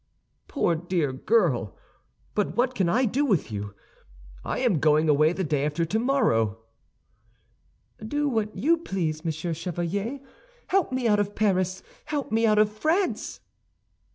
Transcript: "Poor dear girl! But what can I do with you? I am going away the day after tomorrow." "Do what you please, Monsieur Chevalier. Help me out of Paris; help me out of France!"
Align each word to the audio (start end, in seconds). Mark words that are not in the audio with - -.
"Poor 0.47 0.73
dear 0.73 1.13
girl! 1.13 1.77
But 2.33 2.55
what 2.57 2.73
can 2.73 2.89
I 2.89 3.05
do 3.05 3.23
with 3.23 3.51
you? 3.51 3.75
I 4.43 4.57
am 4.57 4.79
going 4.79 5.07
away 5.07 5.31
the 5.31 5.43
day 5.43 5.63
after 5.63 5.85
tomorrow." 5.85 6.57
"Do 7.99 8.27
what 8.27 8.55
you 8.55 8.77
please, 8.77 9.23
Monsieur 9.23 9.53
Chevalier. 9.53 10.19
Help 10.69 10.91
me 10.91 11.07
out 11.07 11.19
of 11.19 11.35
Paris; 11.35 11.83
help 12.05 12.31
me 12.31 12.47
out 12.47 12.57
of 12.57 12.71
France!" 12.71 13.41